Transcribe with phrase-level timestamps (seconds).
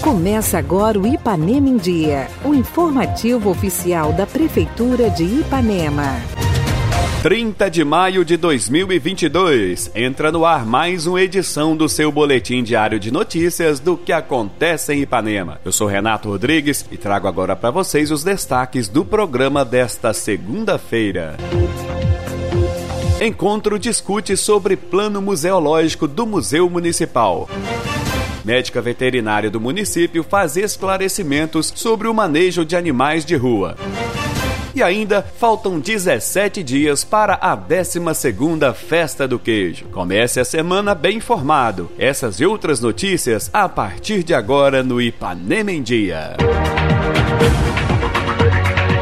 [0.00, 6.16] Começa agora o Ipanema em Dia, o informativo oficial da Prefeitura de Ipanema.
[7.22, 9.90] 30 de maio de 2022.
[9.94, 14.94] Entra no ar mais uma edição do seu boletim diário de notícias do que acontece
[14.94, 15.60] em Ipanema.
[15.62, 21.36] Eu sou Renato Rodrigues e trago agora para vocês os destaques do programa desta segunda-feira.
[23.20, 27.46] Encontro discute sobre plano museológico do Museu Municipal.
[28.44, 33.76] Médica veterinária do município faz esclarecimentos sobre o manejo de animais de rua.
[34.74, 39.86] E ainda faltam 17 dias para a 12ª Festa do Queijo.
[39.86, 41.90] Comece a semana bem informado.
[41.98, 46.36] Essas e outras notícias a partir de agora no Ipanema em Dia.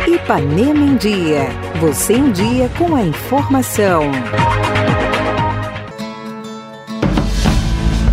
[0.06, 1.48] Ipanema em Dia.
[1.80, 4.10] Você em dia com a informação.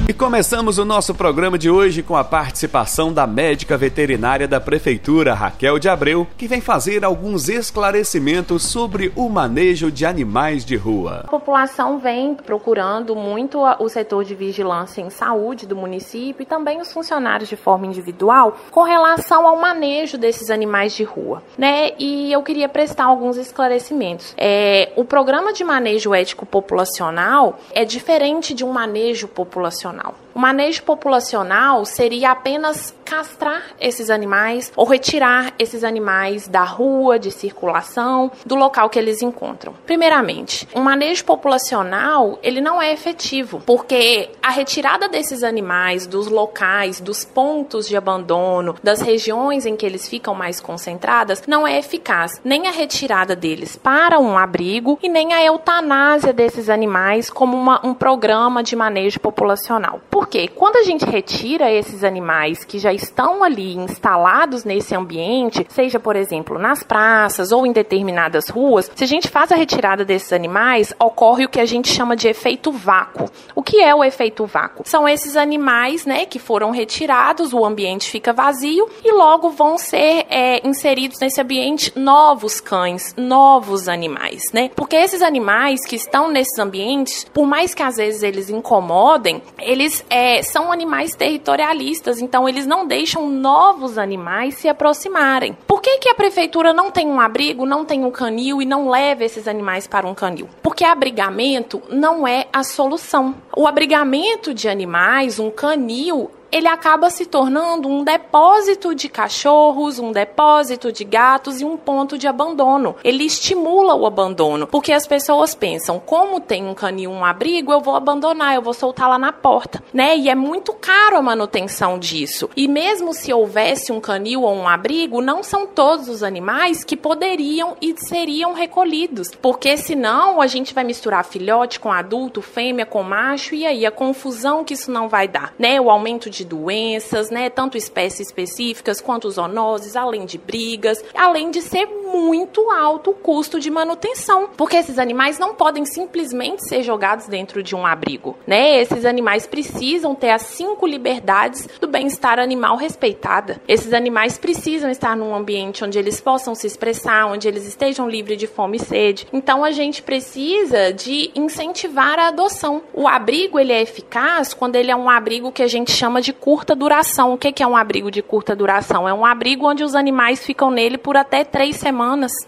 [0.07, 5.33] E começamos o nosso programa de hoje com a participação da médica veterinária da Prefeitura,
[5.33, 11.21] Raquel de Abreu, que vem fazer alguns esclarecimentos sobre o manejo de animais de rua.
[11.23, 16.79] A população vem procurando muito o setor de vigilância em saúde do município e também
[16.79, 21.93] os funcionários de forma individual com relação ao manejo desses animais de rua, né?
[21.97, 24.35] E eu queria prestar alguns esclarecimentos.
[24.37, 30.24] É, o programa de manejo ético populacional é diferente de um manejo populacional populacional.
[30.35, 37.31] O manejo populacional seria apenas castrar esses animais ou retirar esses animais da rua, de
[37.31, 39.73] circulação, do local que eles encontram.
[39.85, 46.99] Primeiramente, o manejo populacional, ele não é efetivo, porque a retirada desses animais dos locais,
[46.99, 52.41] dos pontos de abandono, das regiões em que eles ficam mais concentradas, não é eficaz.
[52.43, 57.79] Nem a retirada deles para um abrigo e nem a eutanásia desses animais como uma,
[57.85, 60.01] um programa de manejo populacional.
[60.25, 65.99] Porque quando a gente retira esses animais que já estão ali instalados nesse ambiente, seja,
[65.99, 70.33] por exemplo, nas praças ou em determinadas ruas, se a gente faz a retirada desses
[70.33, 73.29] animais, ocorre o que a gente chama de efeito vácuo.
[73.53, 74.81] O que é o efeito vácuo?
[74.83, 80.25] São esses animais, né, que foram retirados, o ambiente fica vazio e logo vão ser
[80.27, 84.71] é, inseridos nesse ambiente novos cães, novos animais, né?
[84.75, 90.03] Porque esses animais que estão nesses ambientes, por mais que às vezes eles incomodem, eles
[90.15, 95.57] é, são animais territorialistas, então eles não deixam novos animais se aproximarem.
[95.67, 98.89] Por que, que a prefeitura não tem um abrigo, não tem um canil e não
[98.89, 100.47] leva esses animais para um canil?
[100.63, 103.35] Porque abrigamento não é a solução.
[103.53, 110.13] O abrigamento de animais, um canil, ele acaba se tornando um depósito de cachorros, um
[110.13, 112.95] depósito de gatos e um ponto de abandono.
[113.03, 117.81] Ele estimula o abandono, porque as pessoas pensam, como tem um canil, um abrigo, eu
[117.81, 120.15] vou abandonar, eu vou soltar lá na porta, né?
[120.15, 122.49] E é muito caro a manutenção disso.
[122.55, 126.95] E mesmo se houvesse um canil ou um abrigo, não são todos os animais que
[126.95, 133.03] poderiam e seriam recolhidos, porque senão a gente vai misturar filhote com adulto, fêmea com
[133.03, 135.81] macho e aí a confusão que isso não vai dar, né?
[135.81, 137.49] O aumento de doenças, né?
[137.49, 143.59] Tanto espécies específicas quanto zoonoses, além de brigas, além de ser muito alto o custo
[143.59, 148.79] de manutenção, porque esses animais não podem simplesmente ser jogados dentro de um abrigo, né?
[148.79, 153.61] Esses animais precisam ter as cinco liberdades do bem-estar animal respeitada.
[153.67, 158.37] Esses animais precisam estar num ambiente onde eles possam se expressar, onde eles estejam livres
[158.37, 159.27] de fome e sede.
[159.33, 162.81] Então a gente precisa de incentivar a adoção.
[162.93, 166.33] O abrigo ele é eficaz quando ele é um abrigo que a gente chama de
[166.33, 167.33] curta duração.
[167.33, 169.07] O que é um abrigo de curta duração?
[169.07, 172.04] É um abrigo onde os animais ficam nele por até três semanas.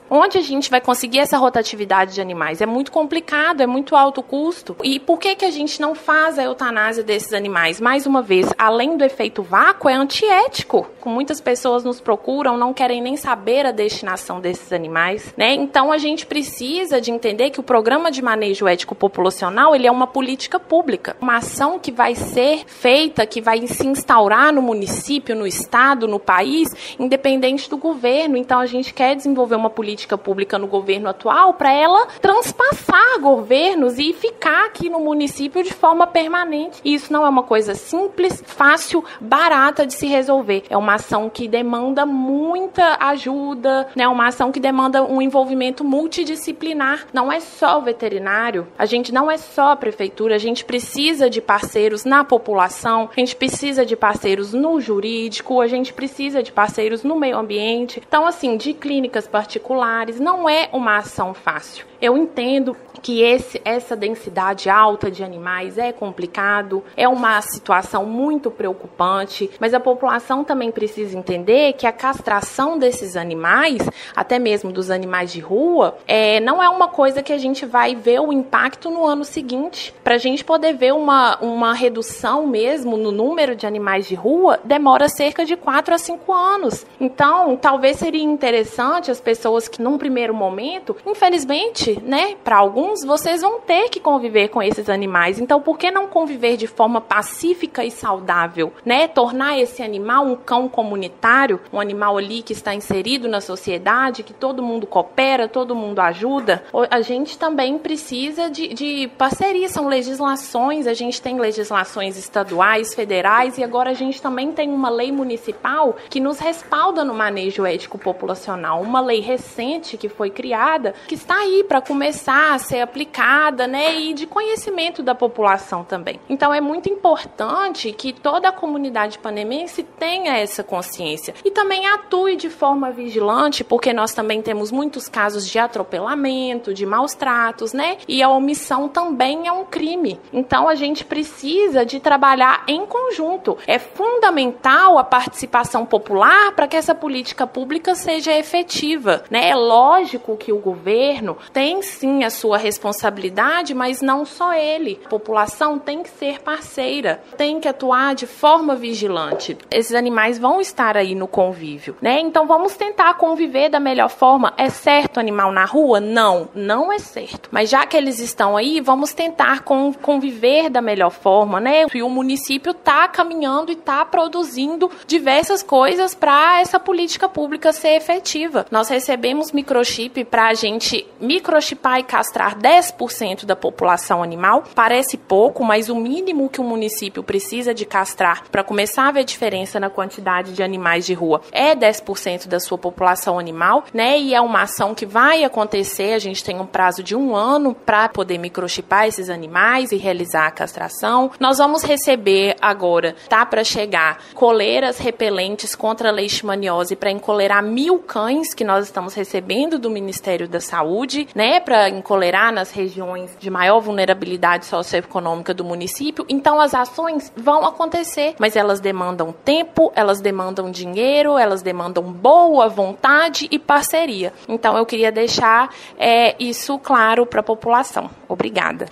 [0.09, 2.61] Onde a gente vai conseguir essa rotatividade de animais?
[2.61, 4.75] É muito complicado, é muito alto custo.
[4.83, 7.81] E por que, que a gente não faz a eutanásia desses animais?
[7.81, 10.87] Mais uma vez, além do efeito vácuo, é antiético.
[11.07, 15.33] Muitas pessoas nos procuram, não querem nem saber a destinação desses animais.
[15.37, 15.53] Né?
[15.53, 19.91] Então a gente precisa de entender que o programa de manejo ético populacional ele é
[19.91, 25.35] uma política pública, uma ação que vai ser feita, que vai se instaurar no município,
[25.35, 26.69] no estado, no país,
[26.99, 28.37] independente do governo.
[28.37, 33.97] Então a gente quer desenvolver uma política pública no governo atual para ela transpassar governos
[33.97, 36.81] e ficar aqui no município de forma permanente.
[36.83, 40.63] E isso não é uma coisa simples, fácil, barata de se resolver.
[40.69, 44.07] É uma ação que demanda muita ajuda, né?
[44.07, 47.07] Uma ação que demanda um envolvimento multidisciplinar.
[47.13, 51.29] Não é só o veterinário, a gente não é só a prefeitura, a gente precisa
[51.29, 56.51] de parceiros na população, a gente precisa de parceiros no jurídico, a gente precisa de
[56.51, 58.01] parceiros no meio ambiente.
[58.05, 60.19] Então, assim, de clínicas particulares.
[60.19, 61.85] Não é uma ação fácil.
[62.01, 68.51] Eu entendo que esse, essa densidade alta de animais é complicado, é uma situação muito
[68.51, 73.81] preocupante, mas a população também precisa entender que a castração desses animais,
[74.15, 77.95] até mesmo dos animais de rua, é, não é uma coisa que a gente vai
[77.95, 79.93] ver o impacto no ano seguinte.
[80.03, 84.59] Para a gente poder ver uma, uma redução mesmo no número de animais de rua,
[84.63, 86.85] demora cerca de 4 a 5 anos.
[86.99, 93.41] Então, talvez seria interessante as pessoas que, num primeiro momento, infelizmente, né, para alguns, vocês
[93.41, 95.39] vão ter que conviver com esses animais.
[95.39, 99.07] Então, por que não conviver de forma pacífica e saudável, né?
[99.07, 104.33] Tornar esse animal um cão comunitário, um animal ali que está inserido na sociedade, que
[104.33, 106.63] todo mundo coopera, todo mundo ajuda.
[106.89, 113.57] A gente também precisa de, de parceria, são legislações, a gente tem legislações estaduais, federais
[113.57, 117.97] e agora a gente também tem uma lei municipal que nos respalda no manejo ético
[117.97, 123.67] populacional, uma lei recente que foi criada, que está aí para começar a ser aplicada,
[123.67, 126.19] né, e de conhecimento da população também.
[126.29, 132.35] Então é muito importante que toda a comunidade panemense tenha essa consciência e também atue
[132.35, 137.97] de forma vigilante, porque nós também temos muitos casos de atropelamento, de maus tratos, né?
[138.07, 140.19] E a omissão também é um crime.
[140.31, 143.57] Então a gente precisa de trabalhar em conjunto.
[143.67, 149.49] É fundamental a participação popular para que essa política pública seja efetiva, né?
[149.49, 154.99] É lógico que o governo tem sim a sua responsabilidade, mas não só ele.
[155.05, 159.57] A população tem que ser parceira, tem que atuar de forma vigilante.
[159.69, 162.19] Esses animais vão estar aí no convívio, né?
[162.19, 164.53] Então vamos tentar conviver da melhor forma.
[164.57, 165.99] É certo animal na rua?
[165.99, 167.49] Não, não é certo.
[167.51, 171.85] Mas já que eles estão aí, vamos tentar conviver da melhor forma, né?
[171.93, 177.95] E o município está caminhando e está produzindo diversas coisas para essa política pública ser
[177.95, 178.65] efetiva.
[178.71, 184.63] Nós recebemos microchip para a gente microchipar e castrar 10% da população animal.
[184.73, 189.23] Parece pouco, mas o mínimo que o município precisa de castrar para começar a ver
[189.23, 194.19] diferença na quantidade de animais de rua é 10% da sua população animal, né?
[194.19, 196.13] E é uma ação que vai acontecer.
[196.13, 200.47] A gente tem um prazo de um ano para poder microchipar esses animais e realizar
[200.47, 201.31] a castração.
[201.39, 207.99] Nós vamos receber agora, tá para chegar, coleiras repelentes contra a leishmaniose para encolerar mil
[207.99, 211.59] cães que nós estamos recebendo do Ministério da Saúde, né?
[211.59, 216.25] Para encolerar nas regiões de maior vulnerabilidade socioeconômica do município.
[216.29, 222.67] Então as ações vão acontecer, mas elas demandam tempo, elas demandam dinheiro, elas demandam boa
[222.67, 224.33] vontade e parceria.
[224.45, 228.09] Então eu queria deixar é, isso claro para a população.
[228.27, 228.87] Obrigada.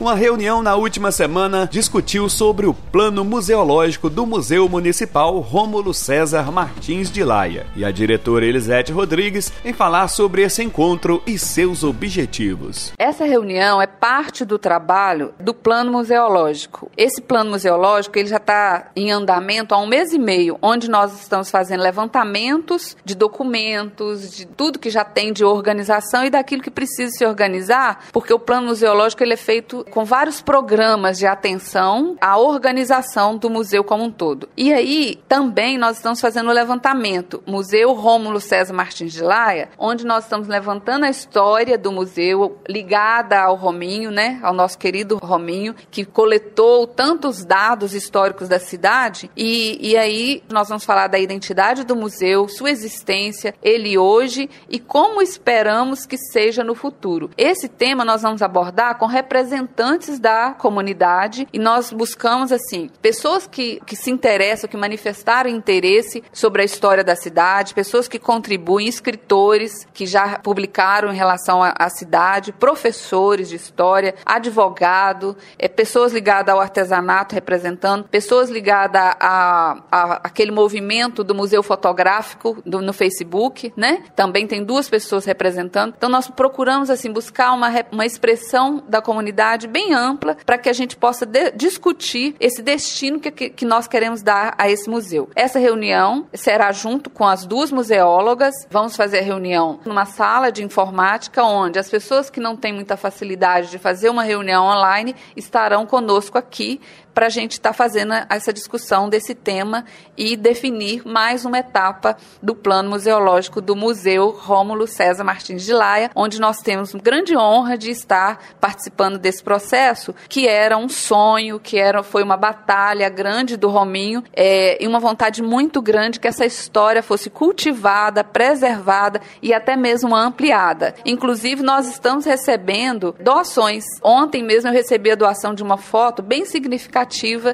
[0.00, 6.50] Uma reunião na última semana discutiu sobre o plano museológico do Museu Municipal Rômulo César
[6.50, 11.84] Martins de Laia e a diretora Elisete Rodrigues em falar sobre esse encontro e seus
[11.84, 12.94] objetivos.
[12.96, 16.90] Essa reunião é parte do trabalho do plano museológico.
[16.96, 21.12] Esse plano museológico ele já está em andamento há um mês e meio, onde nós
[21.20, 26.70] estamos fazendo levantamentos de documentos, de tudo que já tem de organização e daquilo que
[26.70, 32.16] precisa se organizar, porque o plano museológico ele é feito com vários programas de atenção
[32.20, 34.48] à organização do museu como um todo.
[34.56, 40.06] E aí, também nós estamos fazendo o levantamento Museu Rômulo César Martins de Laia, onde
[40.06, 45.74] nós estamos levantando a história do museu ligada ao Rominho, né, ao nosso querido Rominho,
[45.90, 49.30] que coletou tantos dados históricos da cidade.
[49.36, 54.78] E, e aí nós vamos falar da identidade do museu, sua existência, ele hoje e
[54.78, 57.30] como esperamos que seja no futuro.
[57.36, 63.46] Esse tema nós vamos abordar com representantes representantes da comunidade e nós buscamos, assim, pessoas
[63.46, 68.86] que, que se interessam, que manifestaram interesse sobre a história da cidade, pessoas que contribuem,
[68.86, 76.54] escritores que já publicaram em relação à, cidade, professores de história, advogado, é, pessoas ligadas
[76.54, 83.72] ao artesanato representando, pessoas ligadas a, a, aquele movimento do Museu Fotográfico do, no Facebook,
[83.76, 84.04] né?
[84.14, 85.94] Também tem duas pessoas representando.
[85.96, 90.72] Então nós procuramos assim buscar uma, uma expressão da comunidade bem ampla para que a
[90.72, 95.30] gente possa discutir esse destino que, que, que nós queremos dar a esse museu.
[95.34, 98.54] Essa reunião será junto com as duas museólogas.
[98.70, 102.96] Vamos fazer a reunião numa sala de informática onde as pessoas que não têm muita
[102.96, 106.80] facilidade de fazer uma reunião online estarão conosco aqui
[107.20, 109.84] para a gente estar tá fazendo essa discussão desse tema
[110.16, 116.10] e definir mais uma etapa do plano museológico do Museu Rômulo César Martins de Laia,
[116.14, 121.78] onde nós temos grande honra de estar participando desse processo que era um sonho, que
[121.78, 126.46] era, foi uma batalha grande do Rominho é, e uma vontade muito grande que essa
[126.46, 130.94] história fosse cultivada, preservada e até mesmo ampliada.
[131.04, 133.84] Inclusive, nós estamos recebendo doações.
[134.02, 137.09] Ontem mesmo eu recebi a doação de uma foto bem significativa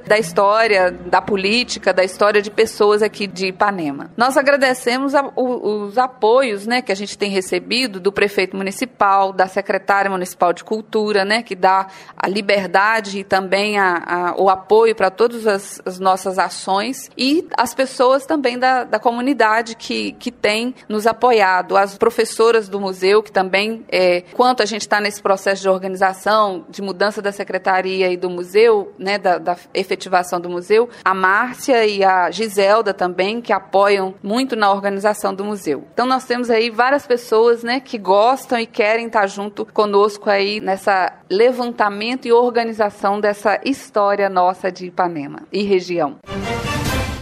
[0.07, 4.11] da história, da política, da história de pessoas aqui de Ipanema.
[4.17, 9.47] Nós agradecemos a, os apoios né, que a gente tem recebido do prefeito municipal, da
[9.47, 11.87] secretária municipal de cultura, né, que dá
[12.17, 17.47] a liberdade e também a, a, o apoio para todas as, as, nossas ações e
[17.57, 23.23] as pessoas também da, da comunidade que, que tem nos apoiado, as professoras do museu
[23.23, 28.11] que também, é, quanto a gente está nesse processo de organização, de mudança da secretaria
[28.11, 33.41] e do museu, né, da, da efetivação do museu, a Márcia e a Giselda também,
[33.41, 35.85] que apoiam muito na organização do museu.
[35.93, 40.61] Então nós temos aí várias pessoas, né, que gostam e querem estar junto conosco aí
[40.61, 46.19] nessa levantamento e organização dessa história nossa de Ipanema e região.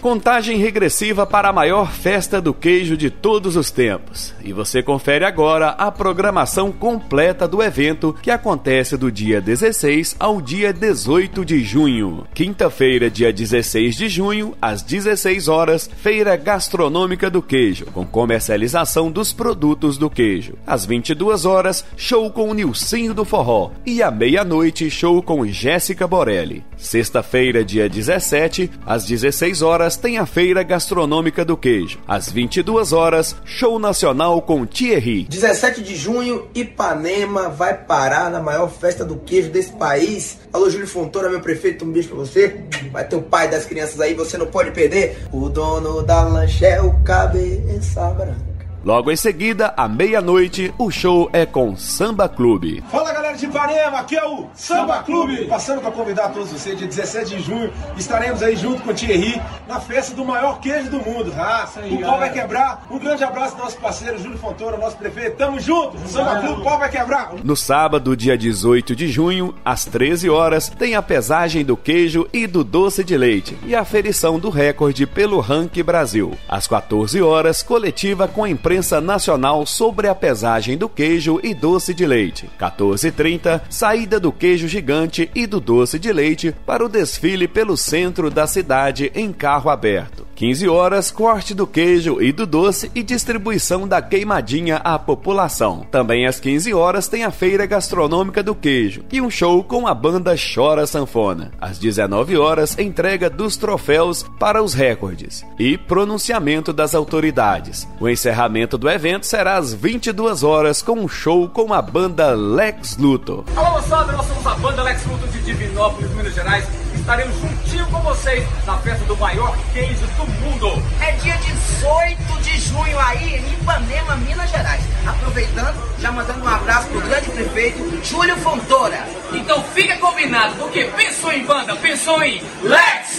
[0.05, 4.35] Contagem regressiva para a maior festa do queijo de todos os tempos.
[4.43, 10.39] E você confere agora a programação completa do evento que acontece do dia 16 ao
[10.39, 12.23] dia 18 de junho.
[12.35, 19.33] Quinta-feira, dia 16 de junho, às 16 horas, Feira Gastronômica do Queijo, com comercialização dos
[19.33, 20.53] produtos do queijo.
[20.67, 23.71] Às 22 horas, show com Nilcinho do Forró.
[23.83, 26.63] E à meia-noite, show com Jéssica Borelli.
[26.77, 31.99] Sexta-feira, dia 17, às 16 horas, tem a Feira Gastronômica do Queijo.
[32.07, 35.25] Às 22 horas, show nacional com Thierry.
[35.29, 40.39] 17 de junho, Ipanema vai parar na maior festa do queijo desse país.
[40.51, 42.61] Alô, Júlio Fontoura, meu prefeito, um beijo pra você.
[42.91, 45.17] Vai ter o pai das crianças aí, você não pode perder.
[45.31, 48.54] O dono da lanche é o cabeça branca.
[48.85, 52.83] Logo em seguida, à meia-noite, o show é com Samba Clube.
[52.91, 55.45] Fala galera de Ipanema, aqui é o Samba Clube.
[55.45, 59.41] Passando para convidar todos vocês, dia 17 de junho, estaremos aí junto com o Thierry
[59.67, 61.33] na festa do maior queijo do mundo.
[61.35, 62.85] Ah, o pau vai quebrar.
[62.91, 65.35] Um grande abraço ao nosso parceiro Júlio Fontoura, nosso prefeito.
[65.35, 65.97] Tamo junto.
[66.07, 67.33] Samba Clube, o pau vai quebrar.
[67.43, 72.45] No sábado, dia 18 de junho, às 13 horas, tem a pesagem do queijo e
[72.45, 76.37] do doce de leite e a aferição do recorde pelo Rank Brasil.
[76.47, 81.53] Às 14 horas, coletiva com a imprensa imprensa nacional sobre a pesagem do queijo e
[81.53, 82.49] doce de leite.
[82.59, 88.29] 14h30, saída do queijo gigante e do doce de leite para o desfile pelo centro
[88.29, 90.25] da cidade em carro aberto.
[90.35, 95.87] 15 horas, corte do queijo e do doce e distribuição da queimadinha à população.
[95.89, 99.93] Também às 15 horas tem a feira gastronômica do queijo e um show com a
[99.93, 101.51] banda Chora Sanfona.
[101.59, 107.87] Às 19 horas, entrega dos troféus para os recordes e pronunciamento das autoridades.
[107.99, 112.97] O encerramento do evento será às 22 horas com um show com a banda Lex
[112.97, 113.43] Luthor.
[113.55, 116.65] Alô, moçada, nós somos a banda Lex Luthor de Divinópolis, Minas Gerais
[117.05, 120.83] estaremos juntinho com vocês na festa do maior queijo do mundo.
[120.99, 124.83] É dia 18 de junho aí em Ipanema, Minas Gerais.
[125.05, 129.07] Aproveitando, já mandando um abraço pro grande prefeito Júlio Fontoura.
[129.33, 133.14] Então fica combinado, porque pensou em banda, pensou em Lex!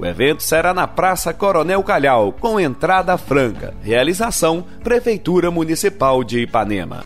[0.00, 3.74] O evento será na Praça Coronel Calhau, com entrada franca.
[3.82, 7.04] Realização: Prefeitura Municipal de Ipanema.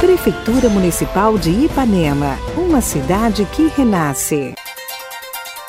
[0.00, 4.54] Prefeitura Municipal de Ipanema, uma cidade que renasce.